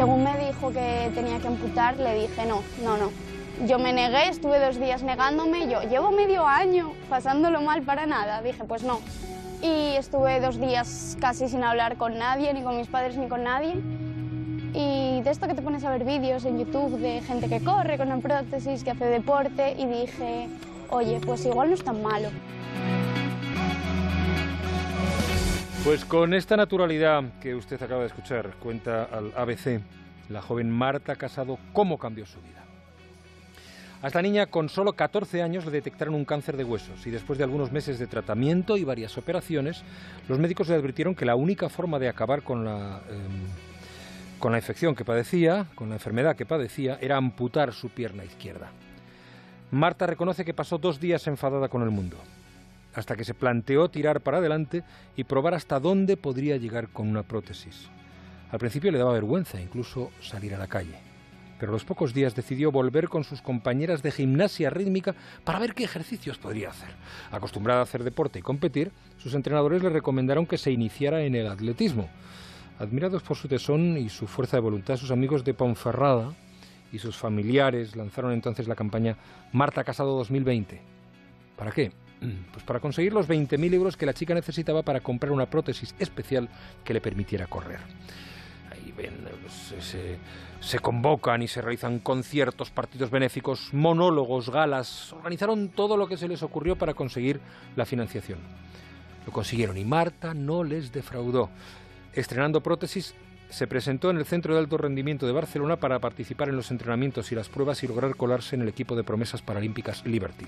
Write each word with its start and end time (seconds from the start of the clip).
según 0.00 0.24
me 0.24 0.34
dijo 0.38 0.72
que 0.72 1.10
tenía 1.14 1.40
que 1.40 1.48
amputar, 1.48 1.98
le 1.98 2.14
dije 2.14 2.46
no, 2.46 2.62
no, 2.82 2.96
no. 2.96 3.10
Yo 3.66 3.78
me 3.78 3.92
negué, 3.92 4.30
estuve 4.30 4.58
dos 4.58 4.80
días 4.80 5.02
negándome, 5.02 5.68
yo 5.68 5.82
llevo 5.82 6.10
medio 6.10 6.46
año 6.46 6.92
pasándolo 7.10 7.60
mal 7.60 7.82
para 7.82 8.06
nada. 8.06 8.40
Dije, 8.40 8.64
pues 8.64 8.82
no. 8.82 9.00
Y 9.60 9.96
estuve 9.96 10.40
dos 10.40 10.58
días 10.58 11.18
casi 11.20 11.50
sin 11.50 11.62
hablar 11.64 11.98
con 11.98 12.16
nadie, 12.16 12.54
ni 12.54 12.62
con 12.62 12.78
mis 12.78 12.86
padres, 12.86 13.18
ni 13.18 13.28
con 13.28 13.44
nadie. 13.44 13.74
Y 14.72 15.20
de 15.20 15.30
esto 15.30 15.46
que 15.46 15.52
te 15.52 15.60
pones 15.60 15.84
a 15.84 15.90
ver 15.90 16.04
vídeos 16.04 16.46
en 16.46 16.58
YouTube 16.58 16.98
de 16.98 17.20
gente 17.20 17.50
que 17.50 17.62
corre 17.62 17.98
con 17.98 18.10
una 18.10 18.22
prótesis, 18.22 18.82
que 18.82 18.92
hace 18.92 19.04
deporte, 19.04 19.74
y 19.76 19.84
dije, 19.84 20.48
oye, 20.88 21.20
pues 21.26 21.44
igual 21.44 21.68
no 21.68 21.74
es 21.74 21.84
tan 21.84 22.02
malo. 22.02 22.30
Pues 25.82 26.04
con 26.04 26.34
esta 26.34 26.58
naturalidad 26.58 27.24
que 27.40 27.54
usted 27.54 27.82
acaba 27.82 28.02
de 28.02 28.08
escuchar, 28.08 28.54
cuenta 28.60 29.04
al 29.04 29.32
ABC 29.34 29.80
la 30.28 30.42
joven 30.42 30.70
Marta 30.70 31.16
Casado 31.16 31.58
cómo 31.72 31.96
cambió 31.96 32.26
su 32.26 32.38
vida. 32.42 32.62
A 34.02 34.08
esta 34.08 34.20
niña 34.20 34.46
con 34.46 34.68
solo 34.68 34.92
14 34.92 35.42
años 35.42 35.64
le 35.64 35.70
detectaron 35.70 36.14
un 36.14 36.26
cáncer 36.26 36.58
de 36.58 36.64
huesos 36.64 37.06
y 37.06 37.10
después 37.10 37.38
de 37.38 37.44
algunos 37.44 37.72
meses 37.72 37.98
de 37.98 38.06
tratamiento 38.06 38.76
y 38.76 38.84
varias 38.84 39.16
operaciones, 39.16 39.82
los 40.28 40.38
médicos 40.38 40.68
le 40.68 40.74
advirtieron 40.74 41.14
que 41.14 41.24
la 41.24 41.34
única 41.34 41.70
forma 41.70 41.98
de 41.98 42.10
acabar 42.10 42.42
con 42.42 42.62
la, 42.62 43.00
em, 43.08 44.38
con 44.38 44.52
la 44.52 44.58
infección 44.58 44.94
que 44.94 45.06
padecía, 45.06 45.66
con 45.74 45.88
la 45.88 45.94
enfermedad 45.94 46.36
que 46.36 46.44
padecía, 46.44 46.98
era 47.00 47.16
amputar 47.16 47.72
su 47.72 47.88
pierna 47.88 48.24
izquierda. 48.24 48.70
Marta 49.70 50.06
reconoce 50.06 50.44
que 50.44 50.52
pasó 50.52 50.76
dos 50.76 51.00
días 51.00 51.26
enfadada 51.26 51.68
con 51.68 51.82
el 51.82 51.90
mundo, 51.90 52.18
hasta 52.94 53.16
que 53.16 53.24
se 53.24 53.34
planteó 53.34 53.88
tirar 53.88 54.20
para 54.20 54.38
adelante 54.38 54.82
y 55.16 55.24
probar 55.24 55.54
hasta 55.54 55.80
dónde 55.80 56.16
podría 56.16 56.56
llegar 56.56 56.88
con 56.88 57.08
una 57.08 57.22
prótesis. 57.22 57.88
Al 58.50 58.58
principio 58.58 58.90
le 58.90 58.98
daba 58.98 59.12
vergüenza 59.12 59.60
incluso 59.60 60.10
salir 60.20 60.54
a 60.54 60.58
la 60.58 60.66
calle, 60.66 60.98
pero 61.58 61.70
a 61.70 61.74
los 61.74 61.84
pocos 61.84 62.12
días 62.12 62.34
decidió 62.34 62.72
volver 62.72 63.08
con 63.08 63.22
sus 63.22 63.42
compañeras 63.42 64.02
de 64.02 64.10
gimnasia 64.10 64.70
rítmica 64.70 65.14
para 65.44 65.60
ver 65.60 65.74
qué 65.74 65.84
ejercicios 65.84 66.38
podría 66.38 66.70
hacer. 66.70 66.88
Acostumbrada 67.30 67.80
a 67.80 67.84
hacer 67.84 68.02
deporte 68.02 68.40
y 68.40 68.42
competir, 68.42 68.90
sus 69.18 69.34
entrenadores 69.34 69.82
le 69.82 69.90
recomendaron 69.90 70.46
que 70.46 70.58
se 70.58 70.72
iniciara 70.72 71.22
en 71.22 71.34
el 71.36 71.46
atletismo. 71.46 72.08
Admirados 72.78 73.22
por 73.22 73.36
su 73.36 73.46
tesón 73.46 73.98
y 73.98 74.08
su 74.08 74.26
fuerza 74.26 74.56
de 74.56 74.62
voluntad, 74.62 74.96
sus 74.96 75.10
amigos 75.10 75.44
de 75.44 75.54
Ponferrada 75.54 76.32
y 76.92 76.98
sus 76.98 77.16
familiares 77.16 77.94
lanzaron 77.94 78.32
entonces 78.32 78.66
la 78.66 78.74
campaña 78.74 79.16
Marta 79.52 79.84
Casado 79.84 80.16
2020. 80.16 80.80
¿Para 81.56 81.70
qué? 81.72 81.92
Pues 82.52 82.64
para 82.64 82.80
conseguir 82.80 83.12
los 83.12 83.28
20.000 83.28 83.74
euros 83.74 83.96
que 83.96 84.06
la 84.06 84.14
chica 84.14 84.34
necesitaba 84.34 84.82
para 84.82 85.00
comprar 85.00 85.32
una 85.32 85.46
prótesis 85.46 85.94
especial 85.98 86.48
que 86.84 86.94
le 86.94 87.00
permitiera 87.00 87.46
correr. 87.46 87.80
Ahí 88.70 88.92
ven, 88.96 89.26
pues, 89.42 89.84
se, 89.84 90.18
se 90.60 90.78
convocan 90.78 91.42
y 91.42 91.48
se 91.48 91.62
realizan 91.62 91.98
conciertos, 92.00 92.70
partidos 92.70 93.10
benéficos, 93.10 93.72
monólogos, 93.72 94.50
galas. 94.50 95.12
Organizaron 95.12 95.70
todo 95.70 95.96
lo 95.96 96.06
que 96.06 96.16
se 96.16 96.28
les 96.28 96.42
ocurrió 96.42 96.76
para 96.76 96.94
conseguir 96.94 97.40
la 97.76 97.86
financiación. 97.86 98.38
Lo 99.26 99.32
consiguieron 99.32 99.76
y 99.76 99.84
Marta 99.84 100.34
no 100.34 100.64
les 100.64 100.92
defraudó. 100.92 101.50
Estrenando 102.12 102.62
prótesis, 102.62 103.14
se 103.50 103.66
presentó 103.66 104.10
en 104.10 104.16
el 104.16 104.24
Centro 104.24 104.54
de 104.54 104.60
Alto 104.60 104.78
Rendimiento 104.78 105.26
de 105.26 105.32
Barcelona 105.32 105.76
para 105.76 105.98
participar 105.98 106.48
en 106.48 106.56
los 106.56 106.70
entrenamientos 106.70 107.30
y 107.32 107.34
las 107.34 107.48
pruebas 107.48 107.82
y 107.82 107.88
lograr 107.88 108.16
colarse 108.16 108.56
en 108.56 108.62
el 108.62 108.68
equipo 108.68 108.96
de 108.96 109.04
promesas 109.04 109.42
paralímpicas 109.42 110.06
Liberty. 110.06 110.46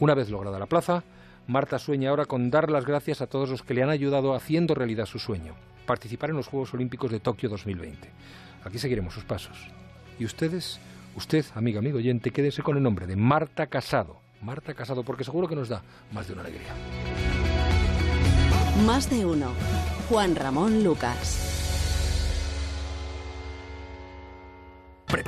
Una 0.00 0.14
vez 0.14 0.30
lograda 0.30 0.58
la 0.58 0.66
plaza, 0.66 1.02
Marta 1.48 1.78
sueña 1.78 2.10
ahora 2.10 2.26
con 2.26 2.50
dar 2.50 2.70
las 2.70 2.84
gracias 2.84 3.20
a 3.20 3.26
todos 3.26 3.48
los 3.50 3.62
que 3.62 3.74
le 3.74 3.82
han 3.82 3.90
ayudado 3.90 4.34
haciendo 4.34 4.74
realidad 4.74 5.06
su 5.06 5.18
sueño, 5.18 5.54
participar 5.86 6.30
en 6.30 6.36
los 6.36 6.46
Juegos 6.46 6.74
Olímpicos 6.74 7.10
de 7.10 7.20
Tokio 7.20 7.48
2020. 7.48 8.08
Aquí 8.64 8.78
seguiremos 8.78 9.14
sus 9.14 9.24
pasos. 9.24 9.56
Y 10.18 10.24
ustedes, 10.24 10.78
usted, 11.16 11.44
amigo, 11.54 11.78
amigo 11.78 11.98
oyente, 11.98 12.30
quédese 12.30 12.62
con 12.62 12.76
el 12.76 12.82
nombre 12.82 13.06
de 13.06 13.16
Marta 13.16 13.66
Casado. 13.66 14.20
Marta 14.42 14.74
Casado, 14.74 15.02
porque 15.02 15.24
seguro 15.24 15.48
que 15.48 15.56
nos 15.56 15.68
da 15.68 15.82
más 16.12 16.26
de 16.26 16.34
una 16.34 16.42
alegría. 16.42 16.68
Más 18.86 19.08
de 19.10 19.24
uno. 19.24 19.52
Juan 20.08 20.36
Ramón 20.36 20.84
Lucas. 20.84 21.47